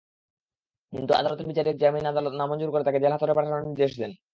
[0.93, 2.05] কিন্তু আদালতের বিচারক জামিন
[2.39, 4.11] নামঞ্জুর করে তাঁকে জেলহাজতে পাঠানোর আদেশ দেন।